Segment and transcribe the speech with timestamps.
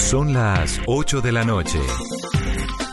[0.00, 1.78] Son las 8 de la noche.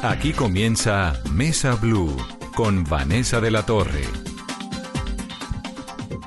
[0.03, 2.15] Aquí comienza Mesa Blue
[2.55, 4.03] con Vanessa de la Torre.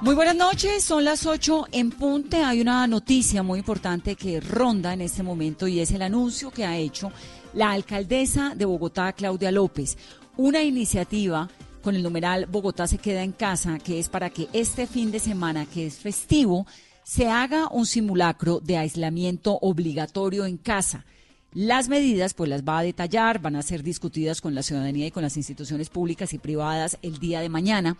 [0.00, 2.42] Muy buenas noches, son las 8 en punte.
[2.42, 6.64] Hay una noticia muy importante que ronda en este momento y es el anuncio que
[6.64, 7.12] ha hecho
[7.52, 9.96] la alcaldesa de Bogotá, Claudia López.
[10.36, 11.48] Una iniciativa
[11.82, 15.20] con el numeral Bogotá se queda en casa, que es para que este fin de
[15.20, 16.66] semana, que es festivo,
[17.02, 21.04] se haga un simulacro de aislamiento obligatorio en casa.
[21.52, 25.10] Las medidas, pues las va a detallar, van a ser discutidas con la ciudadanía y
[25.10, 27.96] con las instituciones públicas y privadas el día de mañana.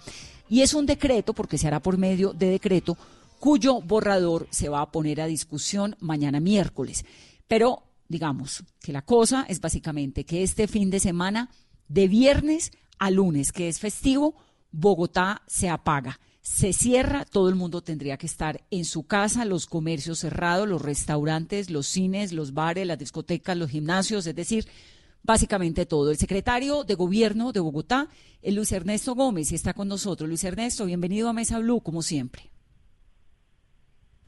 [0.49, 2.97] Y es un decreto, porque se hará por medio de decreto,
[3.41, 7.05] cuyo borrador se va a poner a discusión mañana miércoles.
[7.49, 11.51] Pero digamos que la cosa es básicamente que este fin de semana,
[11.89, 14.37] de viernes a lunes, que es festivo,
[14.71, 19.67] Bogotá se apaga se cierra, todo el mundo tendría que estar en su casa, los
[19.67, 24.65] comercios cerrados, los restaurantes, los cines, los bares, las discotecas, los gimnasios, es decir,
[25.23, 26.11] básicamente todo.
[26.11, 28.09] El secretario de Gobierno de Bogotá,
[28.41, 30.29] el Luis Ernesto Gómez, está con nosotros.
[30.29, 32.51] Luis Ernesto, bienvenido a Mesa Blue, como siempre.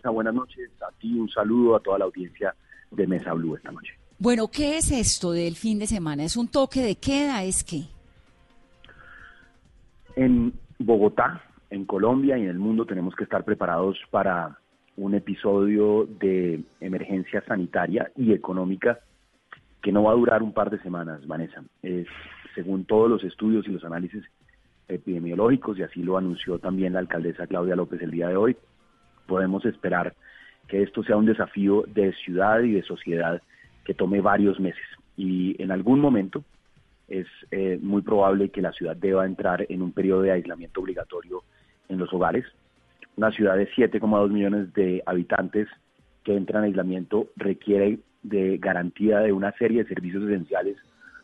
[0.05, 2.55] Buenas noches, a ti un saludo a toda la audiencia
[2.91, 3.93] de Mesa Blue esta noche.
[4.19, 6.25] Bueno, ¿qué es esto del fin de semana?
[6.25, 7.43] ¿Es un toque de queda?
[7.45, 7.85] ¿Es qué?
[10.17, 11.41] En Bogotá
[11.73, 14.59] en Colombia y en el mundo tenemos que estar preparados para
[14.97, 19.01] un episodio de emergencia sanitaria y económica
[19.81, 21.65] que no va a durar un par de semanas, Vanessa.
[21.83, 22.07] Es,
[22.55, 24.23] según todos los estudios y los análisis
[24.87, 28.55] epidemiológicos, y así lo anunció también la alcaldesa Claudia López el día de hoy,
[29.27, 30.15] podemos esperar
[30.69, 33.41] que esto sea un desafío de ciudad y de sociedad
[33.85, 34.85] que tome varios meses.
[35.17, 36.45] Y en algún momento
[37.09, 41.43] es eh, muy probable que la ciudad deba entrar en un periodo de aislamiento obligatorio
[41.89, 42.45] en los hogares.
[43.17, 45.69] Una ciudad de 7,2 millones de habitantes
[46.25, 50.77] que entra en aislamiento requiere de garantía de una serie de servicios esenciales,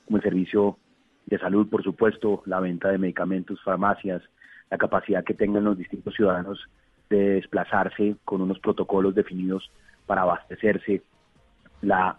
[0.04, 0.78] como el servicio
[1.26, 4.22] de salud, por supuesto, la venta de medicamentos, farmacias,
[4.70, 6.58] la capacidad que tengan los distintos ciudadanos
[7.08, 9.70] de desplazarse con unos protocolos definidos
[10.06, 11.02] para abastecerse,
[11.80, 12.16] la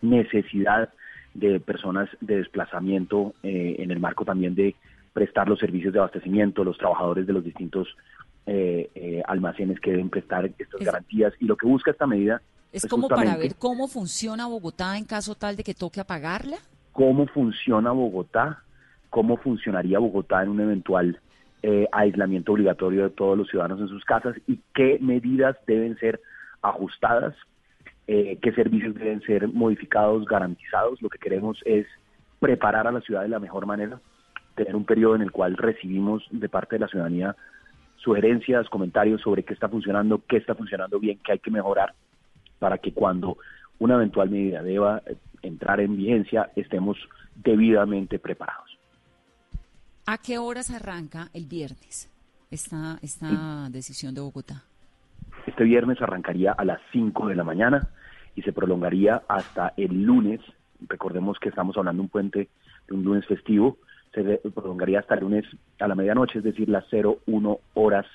[0.00, 0.90] necesidad
[1.34, 4.74] de personas de desplazamiento eh, en el marco también de
[5.14, 7.88] prestar los servicios de abastecimiento, los trabajadores de los distintos
[8.46, 11.32] eh, eh, almacenes que deben prestar estas garantías.
[11.40, 12.42] Y lo que busca esta medida...
[12.72, 16.56] Es, como para ver cómo funciona Bogotá en caso tal de que toque apagarla.
[16.90, 18.64] Cómo funciona Bogotá,
[19.10, 21.20] cómo funcionaría Bogotá en un eventual
[21.62, 26.20] eh, aislamiento obligatorio de todos los ciudadanos en sus casas y qué medidas deben ser
[26.62, 27.36] ajustadas,
[28.06, 31.00] qué servicios deben ser modificados, garantizados.
[31.00, 31.86] Lo que queremos es
[32.40, 34.00] preparar a la ciudad de la mejor manera
[34.54, 37.36] tener un periodo en el cual recibimos de parte de la ciudadanía
[37.96, 41.94] sugerencias, comentarios sobre qué está funcionando, qué está funcionando bien, qué hay que mejorar,
[42.58, 43.38] para que cuando
[43.78, 46.98] una eventual medida deba eh, entrar en vigencia estemos
[47.34, 48.78] debidamente preparados.
[50.06, 52.10] ¿A qué horas arranca el viernes
[52.50, 54.62] esta, esta decisión de Bogotá?
[55.46, 57.88] Este viernes arrancaría a las 5 de la mañana
[58.36, 60.40] y se prolongaría hasta el lunes.
[60.88, 62.48] Recordemos que estamos hablando de un puente
[62.86, 63.78] de un lunes festivo,
[64.14, 65.44] se prolongaría hasta el lunes
[65.80, 68.06] a la medianoche, es decir, las 01 horas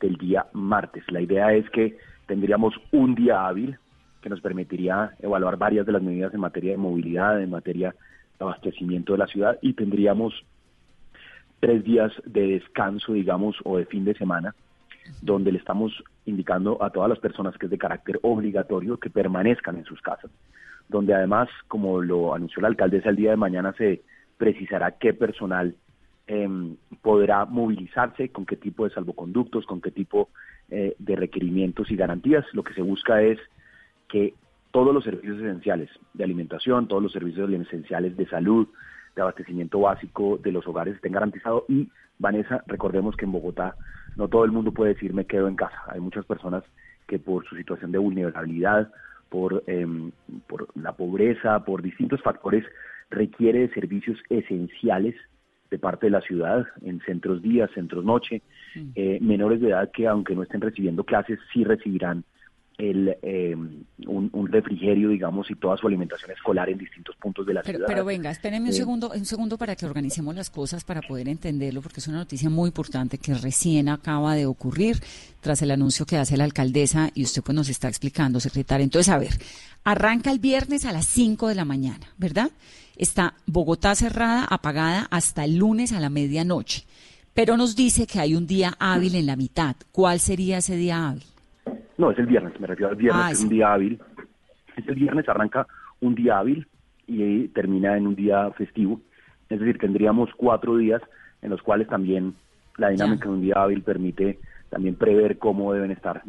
[0.00, 1.04] del día martes.
[1.10, 1.96] La idea es que
[2.26, 3.78] tendríamos un día hábil
[4.20, 7.94] que nos permitiría evaluar varias de las medidas en materia de movilidad, en materia
[8.38, 10.34] de abastecimiento de la ciudad y tendríamos
[11.60, 14.54] tres días de descanso, digamos, o de fin de semana,
[15.22, 15.92] donde le estamos
[16.26, 20.30] indicando a todas las personas que es de carácter obligatorio que permanezcan en sus casas,
[20.88, 24.02] donde además, como lo anunció la alcaldesa el día de mañana, se
[24.38, 25.74] precisará qué personal
[26.26, 30.28] em, podrá movilizarse, con qué tipo de salvoconductos, con qué tipo
[30.70, 32.44] eh, de requerimientos y garantías.
[32.52, 33.38] Lo que se busca es
[34.08, 34.34] que
[34.70, 38.68] todos los servicios esenciales de alimentación, todos los servicios esenciales de salud,
[39.14, 43.74] de abastecimiento básico de los hogares estén garantizados y Vanessa, recordemos que en Bogotá
[44.16, 45.76] no todo el mundo puede decir me quedo en casa.
[45.88, 46.62] Hay muchas personas
[47.06, 48.90] que por su situación de vulnerabilidad,
[49.28, 50.12] por, em,
[50.46, 52.64] por la pobreza, por distintos factores
[53.10, 55.14] requiere de servicios esenciales
[55.70, 58.42] de parte de la ciudad, en centros día, centros noche,
[58.74, 58.90] mm.
[58.94, 62.24] eh, menores de edad que aunque no estén recibiendo clases, sí recibirán
[62.78, 67.62] el, em, un, refrigerio, digamos, y toda su alimentación escolar en distintos puntos de la
[67.62, 67.86] ciudad.
[67.86, 71.28] Pero venga, espérenme un eh, segundo, un segundo para que organicemos las cosas para poder
[71.28, 74.98] entenderlo, porque es una noticia muy importante que recién acaba de ocurrir
[75.40, 78.84] tras el anuncio que hace la alcaldesa y usted pues nos está explicando, secretaria.
[78.84, 79.32] Entonces, a ver,
[79.84, 82.50] arranca el viernes a las 5 de la mañana, ¿verdad?
[82.96, 86.84] Está Bogotá cerrada, apagada hasta el lunes a la medianoche.
[87.34, 89.76] Pero nos dice que hay un día hábil en la mitad.
[89.92, 91.24] ¿Cuál sería ese día hábil?
[91.98, 94.00] No, es el viernes, me refiero al viernes, ah, es un día hábil.
[94.76, 95.66] Este viernes arranca
[96.00, 96.66] un día hábil
[97.06, 99.00] y termina en un día festivo.
[99.48, 101.02] Es decir, tendríamos cuatro días
[101.42, 102.34] en los cuales también
[102.76, 104.38] la dinámica de un día hábil permite
[104.70, 106.22] también prever cómo deben estar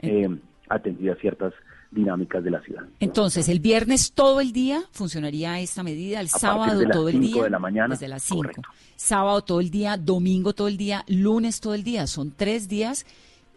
[0.00, 0.28] eh,
[0.68, 1.52] atendidas ciertas
[1.94, 2.84] dinámicas de la ciudad.
[3.00, 7.44] Entonces, el viernes todo el día funcionaría esta medida, el sábado todo el día.
[7.44, 7.94] de la mañana.
[7.94, 8.50] Desde las 5.
[8.96, 12.06] Sábado todo el día, domingo todo el día, lunes todo el día.
[12.06, 13.06] Son tres días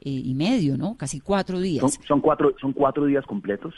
[0.01, 0.95] eh, y medio, ¿no?
[0.97, 1.99] Casi cuatro días.
[2.07, 3.73] Son, cuatro, son cuatro días completos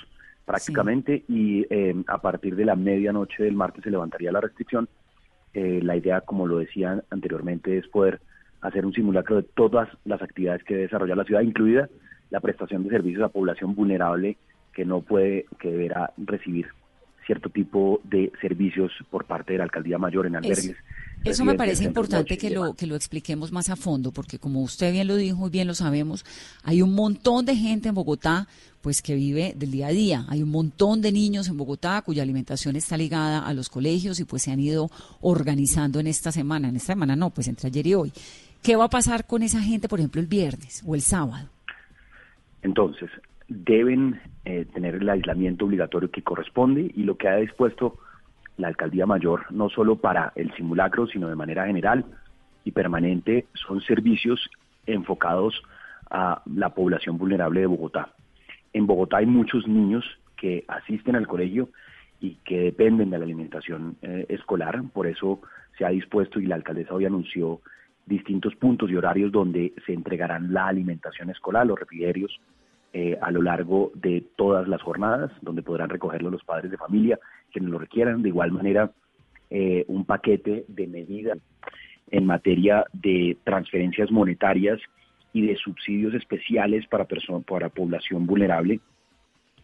[0.46, 4.90] prácticamente y eh, a partir de la medianoche del martes se levantaría la restricción.
[5.54, 8.20] Eh, la idea, como lo decía anteriormente, es poder
[8.62, 11.90] hacer un simulacro de todas las actividades que desarrolla la ciudad, incluida
[12.30, 14.38] la prestación de servicios a población vulnerable
[14.74, 16.68] que no puede, que deberá recibir
[17.25, 20.75] cierto tipo de servicios por parte de la alcaldía mayor en albergues.
[21.24, 24.92] Eso, me parece importante que lo, que lo expliquemos más a fondo, porque como usted
[24.92, 26.25] bien lo dijo y bien lo sabemos,
[26.63, 28.48] hay un montón de gente en Bogotá
[28.81, 30.25] pues que vive del día a día.
[30.30, 34.25] Hay un montón de niños en Bogotá cuya alimentación está ligada a los colegios y
[34.25, 34.89] pues se han ido
[35.22, 36.69] organizando en esta semana.
[36.69, 38.13] En esta semana no, pues entre ayer y hoy.
[38.63, 41.48] ¿Qué va a pasar con esa gente, por ejemplo, el viernes o el sábado?
[42.62, 43.10] Entonces,
[43.50, 47.98] deben eh, tener el aislamiento obligatorio que corresponde y lo que ha dispuesto
[48.57, 52.06] la alcaldía mayor, no solo para el simulacro, sino de manera general
[52.63, 54.50] y permanente, son servicios
[54.86, 55.62] enfocados
[56.10, 58.13] a la población vulnerable de Bogotá.
[58.74, 60.06] En Bogotá hay muchos niños
[60.36, 61.69] que asisten al colegio
[62.19, 65.42] y que dependen de la alimentación eh, escolar, por eso
[65.78, 67.62] se ha dispuesto y la alcaldesa hoy anunció
[68.06, 72.40] distintos puntos y horarios donde se entregarán la alimentación escolar, los refrigerios,
[72.91, 77.19] eh, a lo largo de todas las jornadas, donde podrán recogerlo los padres de familia,
[77.51, 78.24] quienes lo requieran.
[78.24, 78.91] De igual manera,
[79.51, 81.38] eh, un paquete de medidas
[82.09, 84.80] en materia de transferencias monetarias
[85.33, 87.06] y de subsidios especiales para,
[87.45, 88.80] para población vulnerable.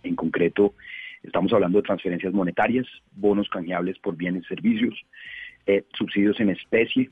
[0.04, 0.76] En concreto,
[1.24, 2.86] estamos hablando de transferencias monetarias,
[3.16, 4.94] bonos canjeables por bienes y servicios,
[5.66, 7.10] eh, subsidios en especie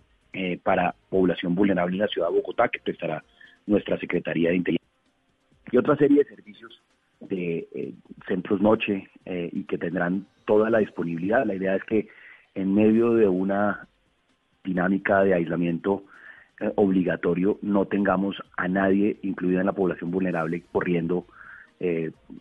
[0.64, 3.24] para población vulnerable en la ciudad de Bogotá, que prestará
[3.68, 4.84] nuestra Secretaría de Interior
[5.74, 6.80] y otra serie de servicios
[7.20, 7.94] de eh,
[8.28, 11.48] centros noche eh, y que tendrán toda la disponibilidad.
[11.48, 12.08] La idea es que
[12.54, 13.88] en medio de una
[14.64, 16.04] dinámica de aislamiento
[16.60, 21.26] eh, obligatorio no tengamos a nadie, incluida en la población vulnerable, corriendo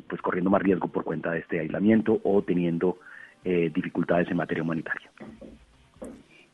[0.06, 2.98] pues corriendo más riesgo por cuenta de este aislamiento o teniendo
[3.42, 5.10] dificultades en materia humanitaria.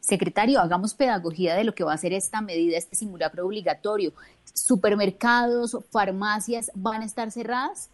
[0.08, 4.12] Secretario, hagamos pedagogía de lo que va a ser esta medida, este simulacro obligatorio.
[4.55, 7.90] ¿Supermercados, farmacias van a estar cerradas?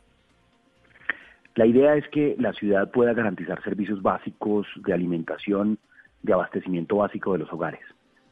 [1.57, 5.77] La idea es que la ciudad pueda garantizar servicios básicos de alimentación,
[6.23, 7.83] de abastecimiento básico de los hogares.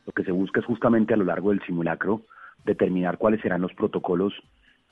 [0.06, 2.23] Lo que se busca es justamente a lo largo del simulacro
[2.64, 4.32] determinar cuáles serán los protocolos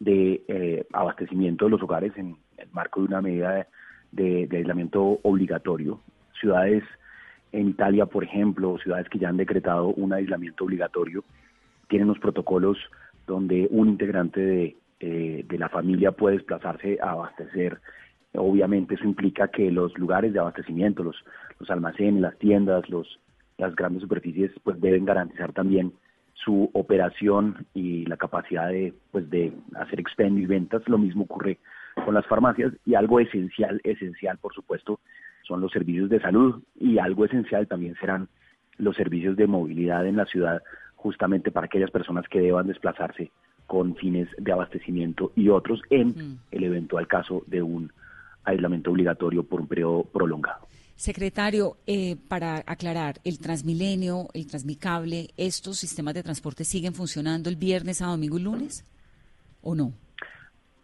[0.01, 3.69] de eh, abastecimiento de los hogares en el marco de una medida
[4.11, 6.01] de aislamiento obligatorio.
[6.41, 6.83] Ciudades
[7.52, 11.25] en Italia, por ejemplo, ciudades que ya han decretado un aislamiento obligatorio,
[11.88, 12.79] tienen los protocolos
[13.26, 17.81] donde un integrante de, eh, de la familia puede desplazarse a abastecer.
[18.35, 21.17] Obviamente eso implica que los lugares de abastecimiento, los,
[21.58, 23.19] los almacenes, las tiendas, los,
[23.58, 25.93] las grandes superficies, pues deben garantizar también
[26.35, 30.82] su operación y la capacidad de, pues de hacer expendio y ventas.
[30.88, 31.58] Lo mismo ocurre
[32.05, 35.00] con las farmacias y algo esencial, esencial, por supuesto,
[35.50, 38.28] son los servicios de salud y algo esencial también serán
[38.78, 40.62] los servicios de movilidad en la ciudad,
[40.95, 43.33] justamente para aquellas personas que deban desplazarse
[43.66, 47.92] con fines de abastecimiento y otros en el eventual caso de un
[48.45, 50.69] aislamiento obligatorio por un periodo prolongado.
[50.95, 57.57] Secretario, eh, para aclarar, el Transmilenio, el Transmicable, ¿estos sistemas de transporte siguen funcionando el
[57.57, 58.85] viernes, a domingo y lunes
[59.62, 59.92] o no?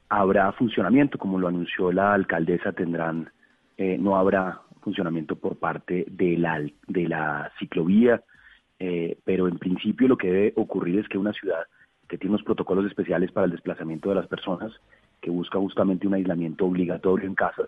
[0.08, 3.30] Habrá funcionamiento, como lo anunció la alcaldesa, tendrán
[3.76, 8.23] eh, no habrá funcionamiento por parte de la, de la ciclovía,
[8.78, 11.64] eh, pero en principio lo que debe ocurrir es que una ciudad
[12.09, 14.73] que tiene unos protocolos especiales para el desplazamiento de las personas,
[15.21, 17.66] que busca justamente un aislamiento obligatorio en casas,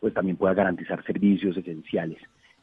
[0.00, 2.18] pues también pueda garantizar servicios esenciales.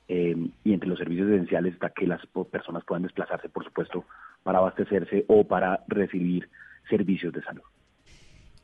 [0.08, 2.22] Eh, y entre los servicios esenciales está que las
[2.52, 4.06] personas puedan desplazarse, por supuesto,
[4.44, 6.50] para abastecerse o para recibir
[6.90, 7.62] servicios de salud.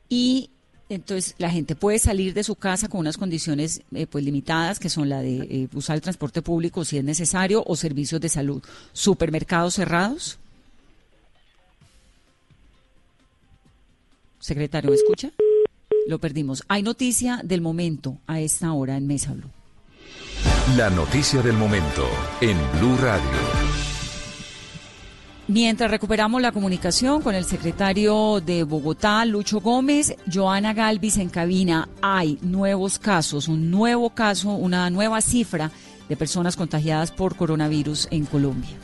[0.08, 0.50] Y
[0.88, 4.88] entonces, la gente puede salir de su casa con unas condiciones eh, pues limitadas, que
[4.88, 8.62] son la de eh, usar el transporte público si es necesario o servicios de salud.
[8.92, 10.38] ¿Supermercados cerrados?
[14.38, 15.30] Secretario, ¿me escucha?
[16.06, 16.64] Lo perdimos.
[16.68, 19.50] Hay noticia del momento a esta hora en Mesa Blue.
[20.76, 22.08] La noticia del momento
[22.40, 23.67] en Blue Radio.
[25.48, 31.88] Mientras recuperamos la comunicación con el secretario de Bogotá, Lucho Gómez, Joana Galvis en cabina,
[32.02, 35.70] hay nuevos casos, un nuevo caso, una nueva cifra
[36.06, 38.76] de personas contagiadas por coronavirus en Colombia.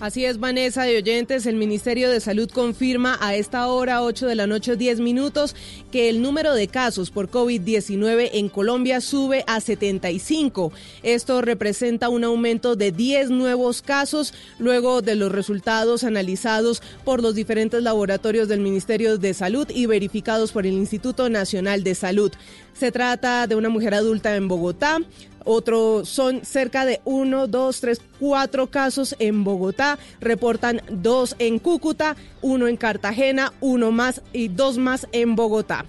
[0.00, 4.34] Así es, Vanessa de Oyentes, el Ministerio de Salud confirma a esta hora, 8 de
[4.34, 5.54] la noche, 10 minutos,
[5.92, 10.72] que el número de casos por COVID-19 en Colombia sube a 75.
[11.02, 17.34] Esto representa un aumento de 10 nuevos casos luego de los resultados analizados por los
[17.34, 22.32] diferentes laboratorios del Ministerio de Salud y verificados por el Instituto Nacional de Salud.
[22.72, 24.96] Se trata de una mujer adulta en Bogotá,
[25.44, 29.98] otro son cerca de uno, dos, tres, cuatro casos en Bogotá.
[30.20, 35.84] Reportan dos en Cúcuta, uno en Cartagena, uno más y dos más en Bogotá.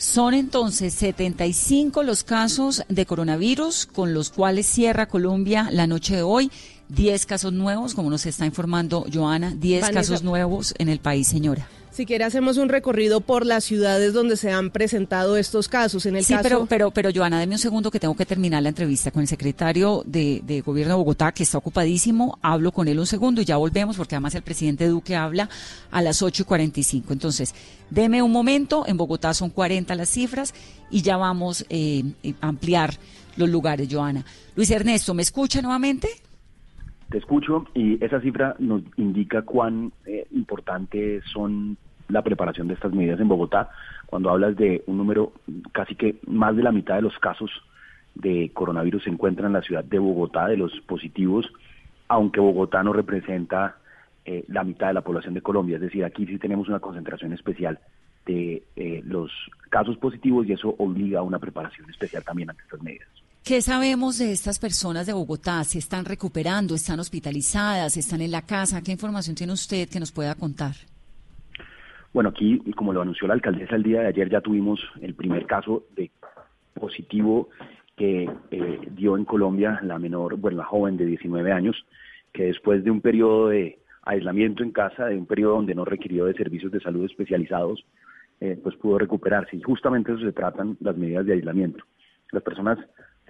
[0.00, 6.22] Son entonces 75 los casos de coronavirus con los cuales cierra Colombia la noche de
[6.22, 6.50] hoy.
[6.90, 11.68] 10 casos nuevos, como nos está informando Joana, 10 casos nuevos en el país, señora.
[11.92, 16.06] Si quiere hacemos un recorrido por las ciudades donde se han presentado estos casos.
[16.06, 18.68] En el sí, pero, pero, pero Joana, deme un segundo que tengo que terminar la
[18.68, 22.38] entrevista con el secretario de, Gobierno de Bogotá, que está ocupadísimo.
[22.42, 25.50] Hablo con él un segundo y ya volvemos, porque además el presidente Duque habla
[25.90, 27.12] a las 8 y 45.
[27.12, 27.54] Entonces,
[27.90, 28.84] deme un momento.
[28.86, 30.54] En Bogotá son 40 las cifras
[30.92, 32.04] y ya vamos eh,
[32.40, 32.94] a ampliar
[33.36, 34.24] los lugares, Joana.
[34.54, 36.08] Luis Ernesto, ¿me escucha nuevamente?
[37.10, 41.76] Te escucho y esa cifra nos indica cuán eh, importante son
[42.08, 43.70] la preparación de estas medidas en Bogotá.
[44.06, 45.32] Cuando hablas de un número,
[45.72, 47.50] casi que más de la mitad de los casos
[48.14, 51.52] de coronavirus se encuentran en la ciudad de Bogotá, de los positivos,
[52.06, 53.76] aunque Bogotá no representa
[54.24, 55.76] eh, la mitad de la población de Colombia.
[55.76, 57.80] Es decir, aquí sí tenemos una concentración especial
[58.24, 59.32] de eh, los
[59.68, 63.08] casos positivos y eso obliga a una preparación especial también ante estas medidas.
[63.44, 65.64] ¿Qué sabemos de estas personas de Bogotá?
[65.64, 68.82] ¿Si están recuperando, están hospitalizadas, están en la casa?
[68.82, 70.74] ¿Qué información tiene usted que nos pueda contar?
[72.12, 75.46] Bueno, aquí, como lo anunció la alcaldesa el día de ayer, ya tuvimos el primer
[75.46, 76.10] caso de
[76.74, 77.48] positivo
[77.96, 81.76] que eh, dio en Colombia la menor, bueno, la joven de 19 años,
[82.32, 86.26] que después de un periodo de aislamiento en casa, de un periodo donde no requirió
[86.26, 87.84] de servicios de salud especializados,
[88.40, 89.56] eh, pues pudo recuperarse.
[89.56, 91.84] Y justamente eso se tratan las medidas de aislamiento.
[92.32, 92.78] Las personas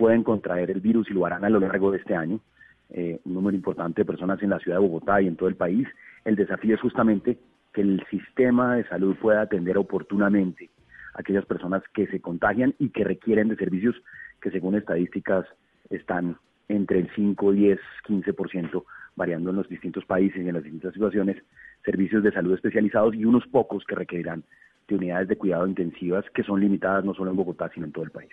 [0.00, 2.40] pueden contraer el virus y lo harán a lo largo de este año.
[2.88, 5.56] Eh, un número importante de personas en la ciudad de Bogotá y en todo el
[5.56, 5.86] país.
[6.24, 7.36] El desafío es justamente
[7.74, 10.70] que el sistema de salud pueda atender oportunamente
[11.12, 13.94] a aquellas personas que se contagian y que requieren de servicios
[14.40, 15.44] que según estadísticas
[15.90, 16.38] están
[16.68, 17.78] entre el 5, 10,
[18.08, 18.82] 15%,
[19.16, 21.36] variando en los distintos países y en las distintas situaciones,
[21.84, 24.44] servicios de salud especializados y unos pocos que requerirán
[24.88, 28.04] de unidades de cuidado intensivas que son limitadas no solo en Bogotá, sino en todo
[28.04, 28.30] el país.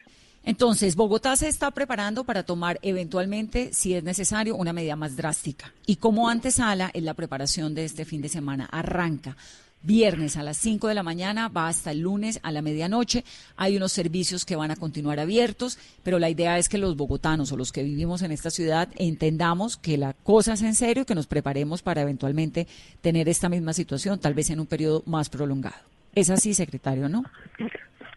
[0.47, 5.73] Entonces, Bogotá se está preparando para tomar eventualmente, si es necesario, una medida más drástica.
[5.85, 9.35] Y como antesala en la preparación de este fin de semana, arranca
[9.83, 13.25] viernes a las 5 de la mañana, va hasta el lunes a la medianoche.
[13.57, 17.51] Hay unos servicios que van a continuar abiertos, pero la idea es que los bogotanos
[17.51, 21.05] o los que vivimos en esta ciudad entendamos que la cosa es en serio y
[21.05, 22.67] que nos preparemos para eventualmente
[23.01, 25.75] tener esta misma situación, tal vez en un periodo más prolongado.
[26.15, 27.25] Es así, secretario, ¿no?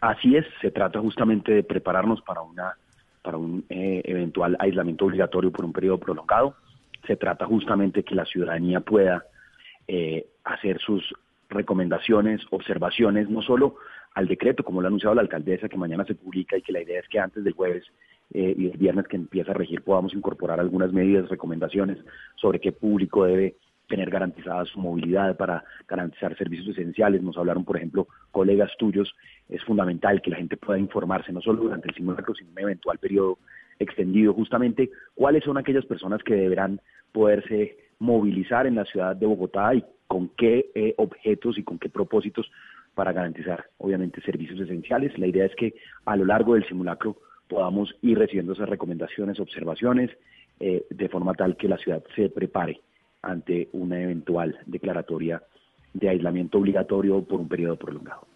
[0.00, 2.74] Así es, se trata justamente de prepararnos para una
[3.22, 6.54] para un eh, eventual aislamiento obligatorio por un periodo prolongado.
[7.06, 9.24] Se trata justamente que la ciudadanía pueda
[9.86, 11.14] eh, hacer sus
[11.50, 13.76] recomendaciones, observaciones, no solo
[14.14, 16.80] al decreto, como lo ha anunciado la alcaldesa, que mañana se publica y que la
[16.80, 17.84] idea es que antes del jueves
[18.32, 21.98] eh, y el viernes que empieza a regir podamos incorporar algunas medidas, recomendaciones
[22.36, 23.56] sobre qué público debe
[23.90, 27.22] tener garantizada su movilidad, para garantizar servicios esenciales.
[27.22, 29.14] Nos hablaron, por ejemplo, colegas tuyos,
[29.48, 32.62] es fundamental que la gente pueda informarse, no solo durante el simulacro, sino en un
[32.62, 33.38] eventual periodo
[33.78, 36.80] extendido, justamente cuáles son aquellas personas que deberán
[37.12, 41.88] poderse movilizar en la ciudad de Bogotá y con qué eh, objetos y con qué
[41.88, 42.50] propósitos
[42.94, 45.18] para garantizar, obviamente, servicios esenciales.
[45.18, 47.16] La idea es que a lo largo del simulacro
[47.48, 50.10] podamos ir recibiendo esas recomendaciones, observaciones,
[50.60, 52.80] eh, de forma tal que la ciudad se prepare
[53.22, 55.42] ante una eventual declaratoria
[55.92, 58.26] de aislamiento obligatorio por un periodo prolongado.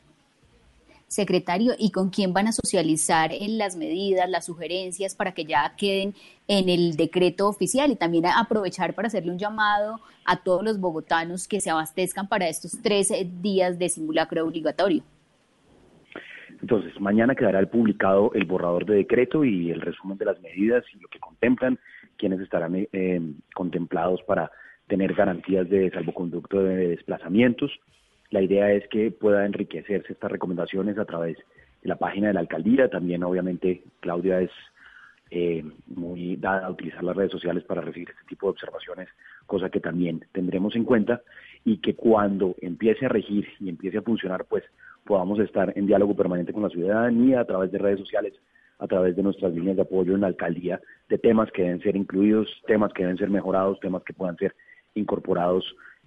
[1.06, 5.74] Secretario, ¿y con quién van a socializar en las medidas, las sugerencias para que ya
[5.76, 6.14] queden
[6.48, 11.46] en el decreto oficial y también aprovechar para hacerle un llamado a todos los bogotanos
[11.46, 15.02] que se abastezcan para estos tres días de simulacro obligatorio?
[16.60, 20.98] Entonces, mañana quedará publicado el borrador de decreto y el resumen de las medidas y
[20.98, 21.78] lo que contemplan,
[22.16, 23.20] quienes estarán eh,
[23.54, 24.50] contemplados para
[24.88, 27.70] tener garantías de salvoconducto de desplazamientos.
[28.30, 31.36] La idea es que pueda enriquecerse estas recomendaciones a través
[31.82, 32.88] de la página de la alcaldía.
[32.88, 34.50] También, obviamente, Claudia es
[35.30, 39.08] eh, muy dada a utilizar las redes sociales para recibir este tipo de observaciones,
[39.46, 41.22] cosa que también tendremos en cuenta
[41.64, 44.64] y que cuando empiece a regir y empiece a funcionar, pues
[45.04, 48.34] podamos estar en diálogo permanente con la ciudadanía a través de redes sociales,
[48.78, 51.96] a través de nuestras líneas de apoyo en la alcaldía, de temas que deben ser
[51.96, 54.54] incluidos, temas que deben ser mejorados, temas que puedan ser
[54.94, 55.64] incorporados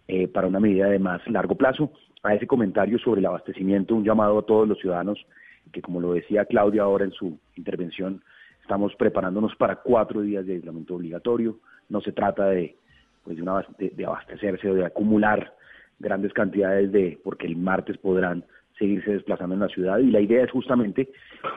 [0.07, 1.91] eh, para una medida de más largo plazo.
[2.23, 5.25] A ese comentario sobre el abastecimiento, un llamado a todos los ciudadanos,
[5.71, 8.21] que como lo decía Claudia ahora en su intervención,
[8.61, 11.59] estamos preparándonos para cuatro días de aislamiento obligatorio.
[11.89, 12.75] No se trata de,
[13.23, 15.53] pues, de, de abastecerse o de acumular
[15.99, 18.43] grandes cantidades de, porque el martes podrán
[18.77, 21.09] seguirse desplazando en la ciudad y la idea es justamente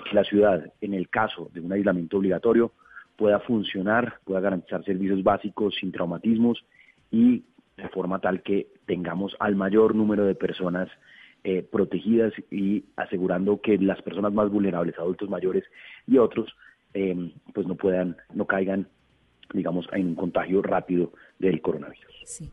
[0.09, 2.73] que la ciudad, en el caso de un aislamiento obligatorio,
[3.17, 6.65] pueda funcionar, pueda garantizar servicios básicos sin traumatismos
[7.11, 7.45] y
[7.77, 10.89] de forma tal que tengamos al mayor número de personas
[11.45, 15.65] eh, protegidas y asegurando que las personas más vulnerables, adultos mayores
[16.07, 16.55] y otros,
[16.93, 18.89] eh, pues no puedan, no caigan,
[19.55, 22.15] digamos, en un contagio rápido del coronavirus.
[22.27, 22.51] Sí.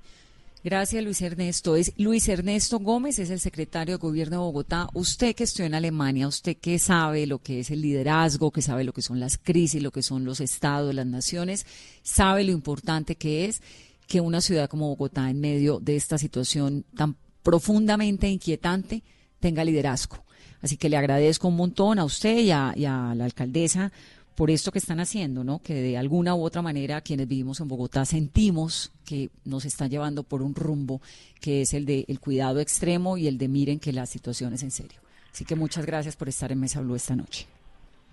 [0.64, 1.76] Gracias, Luis Ernesto.
[1.76, 4.88] Es Luis Ernesto Gómez, es el secretario de Gobierno de Bogotá.
[4.94, 8.84] Usted que estudió en Alemania, usted que sabe lo que es el liderazgo, que sabe
[8.84, 11.66] lo que son las crisis, lo que son los estados, las naciones,
[12.02, 13.62] sabe lo importante que es
[14.08, 19.04] que una ciudad como Bogotá, en medio de esta situación tan profundamente inquietante,
[19.40, 20.24] tenga liderazgo.
[20.62, 23.92] Así que le agradezco un montón a usted y a, y a la alcaldesa
[24.36, 25.60] por esto que están haciendo, ¿no?
[25.60, 30.24] Que de alguna u otra manera quienes vivimos en Bogotá sentimos que nos están llevando
[30.24, 31.02] por un rumbo
[31.42, 34.62] que es el de el cuidado extremo y el de miren que la situación es
[34.62, 35.00] en serio.
[35.32, 37.48] Así que muchas gracias por estar en Mesa Blue esta noche.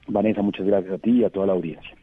[0.09, 1.95] Vanessa, muchas gracias a ti y a toda la audiencia.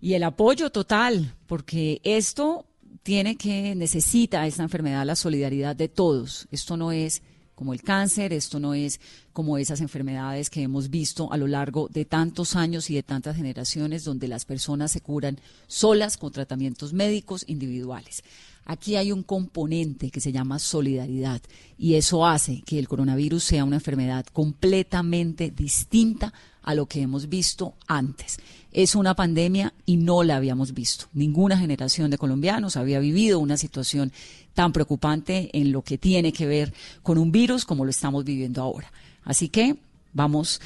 [0.00, 2.66] Y el apoyo total, porque esto
[3.08, 6.46] tiene que, necesita esta enfermedad la solidaridad de todos.
[6.50, 7.22] Esto no es
[7.54, 9.00] como el cáncer, esto no es
[9.32, 13.34] como esas enfermedades que hemos visto a lo largo de tantos años y de tantas
[13.34, 18.22] generaciones donde las personas se curan solas con tratamientos médicos individuales.
[18.68, 21.40] Aquí hay un componente que se llama solidaridad
[21.78, 27.30] y eso hace que el coronavirus sea una enfermedad completamente distinta a lo que hemos
[27.30, 28.38] visto antes.
[28.70, 31.06] Es una pandemia y no la habíamos visto.
[31.14, 34.12] Ninguna generación de colombianos había vivido una situación
[34.52, 38.60] tan preocupante en lo que tiene que ver con un virus como lo estamos viviendo
[38.60, 38.92] ahora.
[39.24, 39.76] Así que
[40.12, 40.60] vamos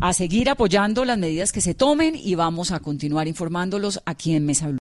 [0.00, 4.44] a seguir apoyando las medidas que se tomen y vamos a continuar informándolos aquí en
[4.44, 4.72] Mesa Blue.